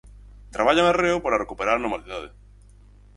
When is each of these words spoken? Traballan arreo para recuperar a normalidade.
Traballan 0.55 0.87
arreo 0.87 1.17
para 1.23 1.41
recuperar 1.43 1.75
a 1.75 1.83
normalidade. 1.83 2.29